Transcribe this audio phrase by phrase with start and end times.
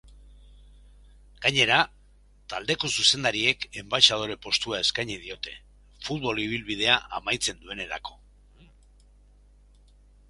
[1.41, 1.75] Gainera,
[2.53, 5.53] taldeko zuzendariek enbaxadore postua eskaini diote,
[6.09, 8.19] futbol ibilbidea amaitzen duenerako.